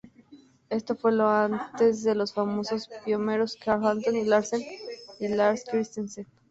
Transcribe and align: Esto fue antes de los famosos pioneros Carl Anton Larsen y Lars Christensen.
Esto 0.71 0.95
fue 0.95 1.11
antes 1.21 2.01
de 2.01 2.15
los 2.15 2.33
famosos 2.33 2.89
pioneros 3.05 3.55
Carl 3.63 3.85
Anton 3.85 4.27
Larsen 4.27 4.63
y 5.19 5.27
Lars 5.27 5.63
Christensen. 5.69 6.25